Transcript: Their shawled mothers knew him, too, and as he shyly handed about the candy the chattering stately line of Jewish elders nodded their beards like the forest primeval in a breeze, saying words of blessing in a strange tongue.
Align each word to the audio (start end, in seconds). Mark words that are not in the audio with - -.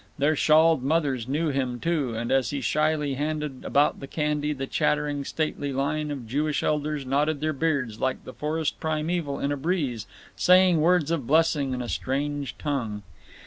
Their 0.17 0.35
shawled 0.35 0.81
mothers 0.81 1.27
knew 1.27 1.49
him, 1.49 1.79
too, 1.79 2.15
and 2.15 2.31
as 2.31 2.49
he 2.49 2.59
shyly 2.59 3.13
handed 3.13 3.61
about 3.63 3.99
the 3.99 4.07
candy 4.07 4.51
the 4.51 4.65
chattering 4.65 5.23
stately 5.23 5.71
line 5.71 6.09
of 6.09 6.25
Jewish 6.27 6.63
elders 6.63 7.05
nodded 7.05 7.39
their 7.39 7.53
beards 7.53 7.99
like 7.99 8.23
the 8.23 8.33
forest 8.33 8.79
primeval 8.79 9.39
in 9.39 9.51
a 9.51 9.57
breeze, 9.57 10.07
saying 10.35 10.81
words 10.81 11.11
of 11.11 11.27
blessing 11.27 11.71
in 11.75 11.83
a 11.83 11.87
strange 11.87 12.57
tongue. 12.57 13.03